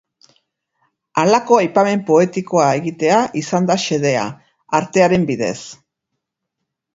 [1.23, 4.25] Halako aipamen poetikoa egitea izan da xedea,
[4.81, 5.55] artearen bidez.